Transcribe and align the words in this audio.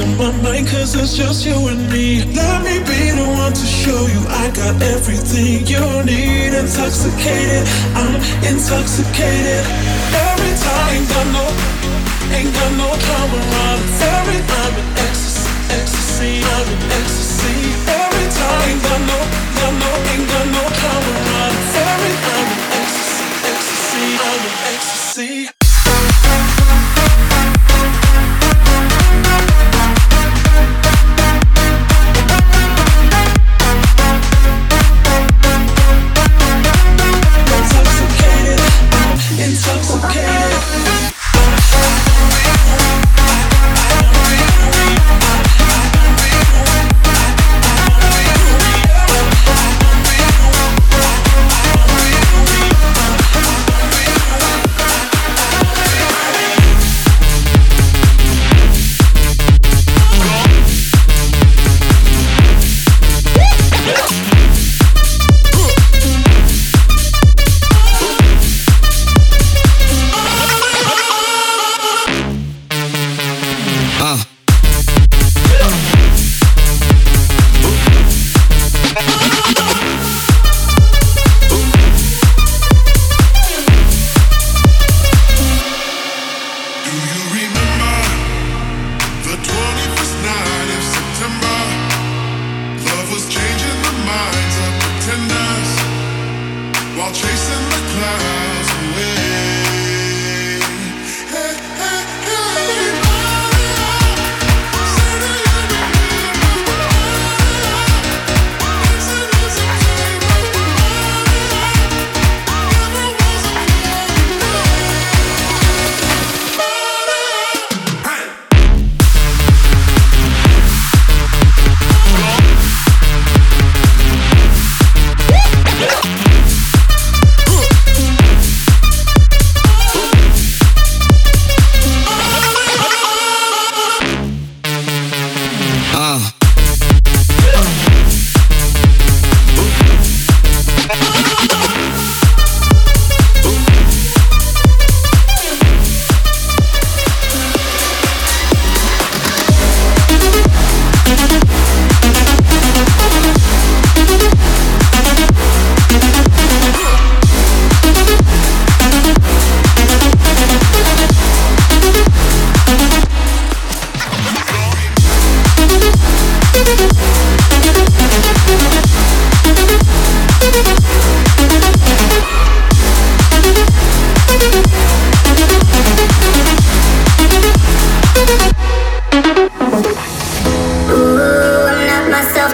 In 0.00 0.16
my 0.16 0.30
mind 0.42 0.68
cause 0.68 0.94
it's 0.94 1.16
just 1.16 1.44
you 1.44 1.54
and 1.68 1.90
me. 1.92 2.24
Let 2.32 2.64
me 2.64 2.78
be 2.80 3.10
the 3.12 3.26
one 3.26 3.52
to 3.52 3.66
show 3.66 4.06
you 4.06 4.22
I 4.28 4.50
got 4.50 4.80
everything 4.82 5.66
you 5.66 5.84
need. 6.04 6.54
Intoxicated, 6.56 7.64
I'm 7.94 8.16
intoxicated. 8.40 9.64
Every 10.16 10.54
time 10.64 10.88
ain't 10.96 11.08
got 11.08 11.26
no, 11.36 11.44
ain't 12.32 12.52
got 12.54 12.72
no 12.80 12.88
time 12.88 13.30
around 13.36 13.80
Every 14.16 14.40
time 14.48 14.74
in 14.80 14.88
ecstasy, 15.04 15.48
ecstasy, 15.76 16.32
I'm 16.40 16.66
in 16.72 16.82
ecstasy. 17.00 17.56
Every 17.84 18.28
time 18.32 18.60
ain't 18.68 18.82
got 18.82 19.00
no, 19.10 19.18
got 19.60 19.72
no, 19.76 19.90
ain't 20.12 20.26
got 20.28 20.46
no 20.56 20.64
time 20.80 21.04
around 21.12 21.54
Every 21.76 22.14
time 22.24 22.49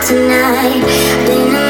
tonight. 0.06 0.86
Been 1.26 1.65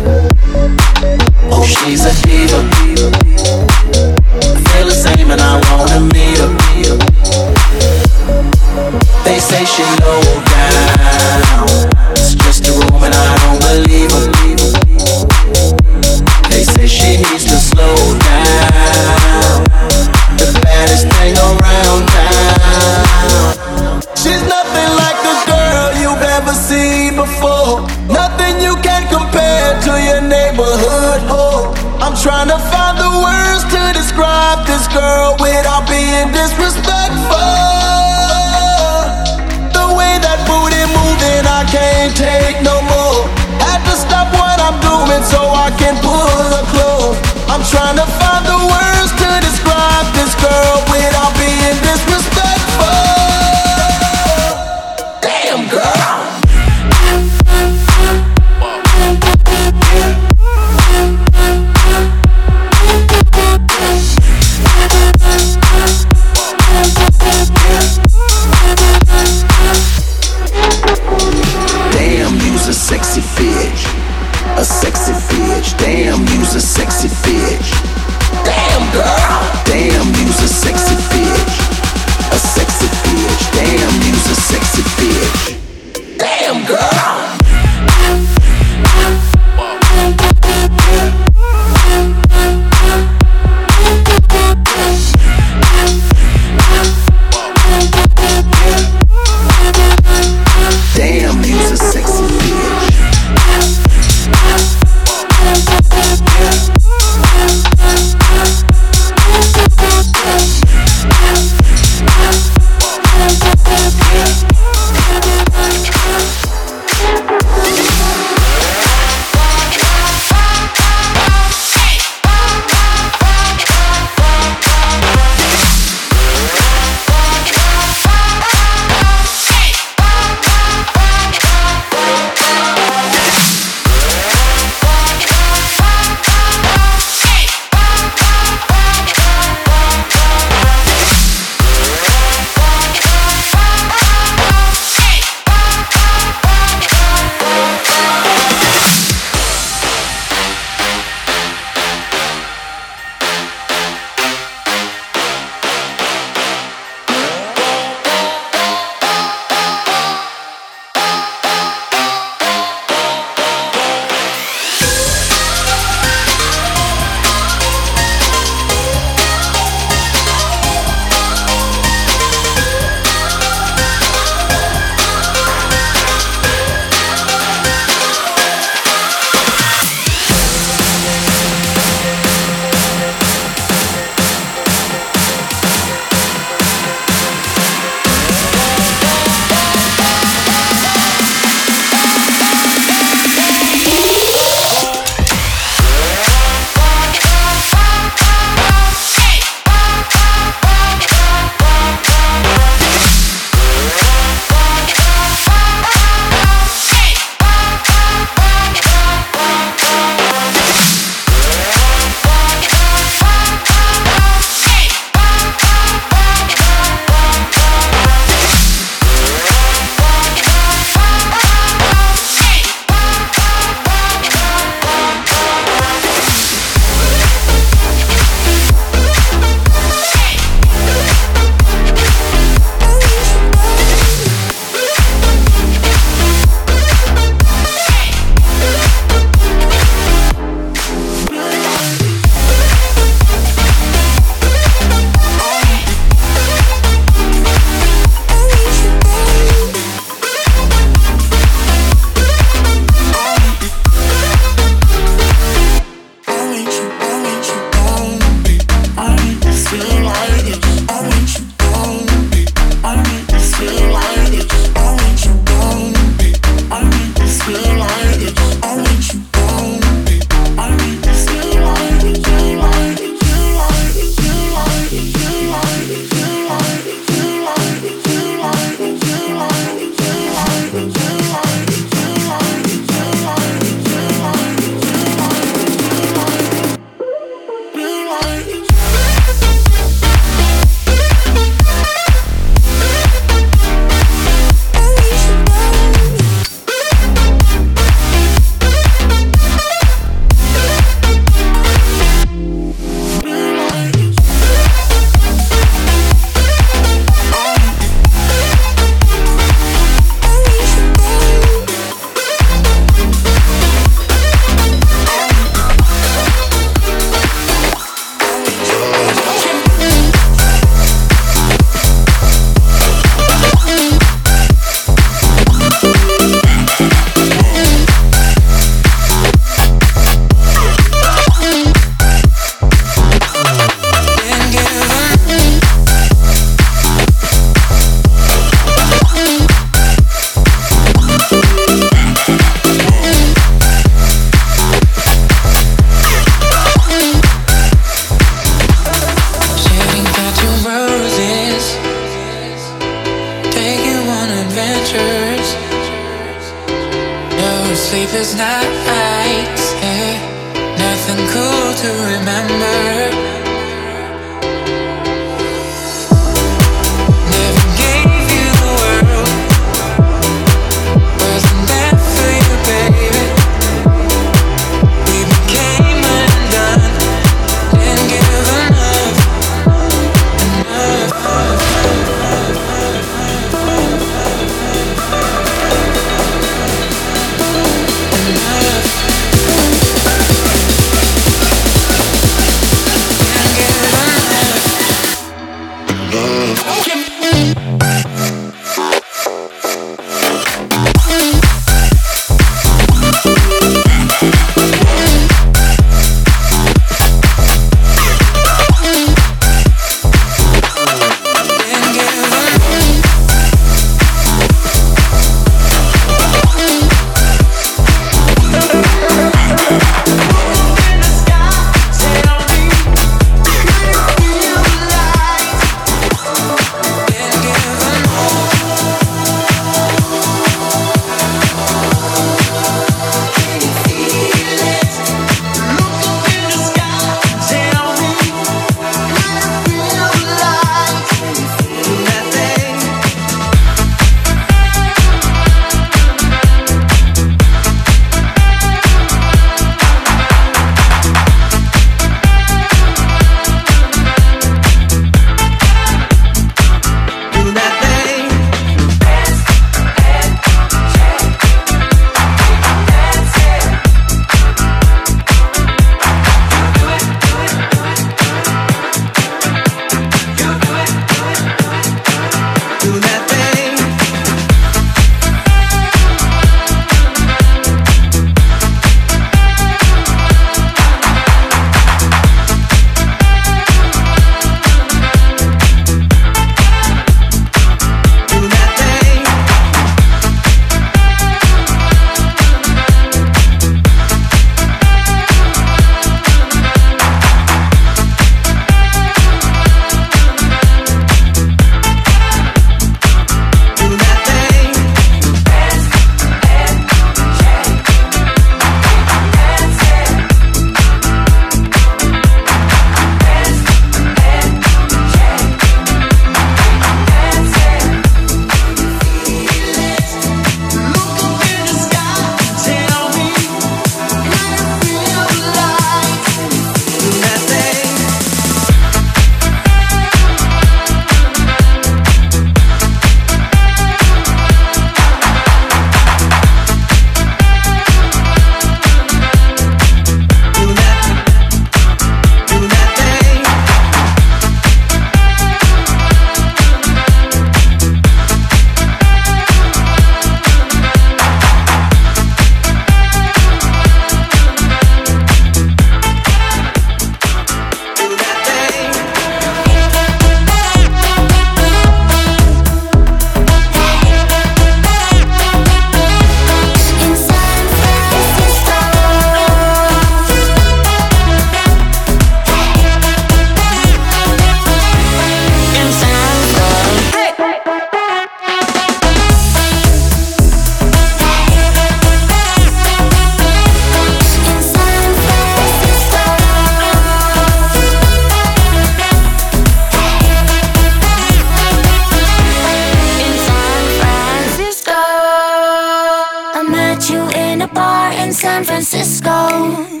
San 598.56 598.64
Francisco. 598.64 600.00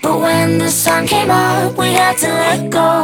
But 0.00 0.18
when 0.20 0.56
the 0.56 0.70
sun 0.70 1.06
came 1.06 1.30
up, 1.30 1.76
we 1.76 1.88
had 1.88 2.16
to 2.24 2.28
let 2.28 2.70
go. 2.70 3.02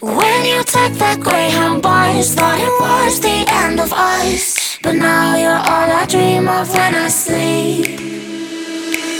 When 0.00 0.44
you 0.44 0.62
took 0.62 0.92
that 1.02 1.18
Greyhound 1.20 1.82
bus, 1.82 2.32
thought 2.32 2.60
it 2.60 2.74
was 2.80 3.18
the 3.18 3.44
end 3.50 3.80
of 3.80 3.92
us. 3.92 4.78
But 4.84 4.94
now 4.94 5.36
you're 5.36 5.62
all 5.72 5.90
I 6.00 6.06
dream 6.06 6.46
of 6.46 6.70
when 6.72 6.94
I 6.94 7.08
sleep. 7.08 7.98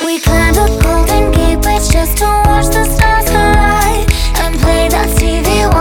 We 0.04 0.20
climbed 0.20 0.58
up 0.58 0.80
Golden 0.80 1.32
Gate 1.32 1.60
Bridge 1.60 1.90
just 1.90 2.18
to 2.18 2.26
watch 2.46 2.66
the 2.66 2.84
stars 2.84 3.28
collide 3.34 4.06
and 4.42 4.60
play 4.60 4.86
that 4.90 5.08
TV. 5.18 5.71